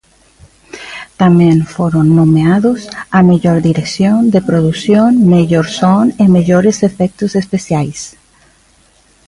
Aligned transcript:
Tamén 1.21 1.57
foron 1.73 2.05
nomeados 2.19 2.79
á 3.17 3.19
mellor 3.29 3.57
dirección 3.69 4.17
de 4.33 4.41
produción, 4.49 5.09
mellor 5.35 5.67
son 5.79 6.03
e 6.23 6.25
mellores 6.35 6.77
efectos 6.89 7.31
especiais. 7.41 7.99